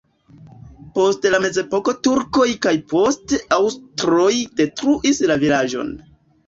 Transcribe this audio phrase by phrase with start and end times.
[0.95, 5.99] Post la mezepoko turkoj kaj poste aŭstroj detruis la vilaĝon.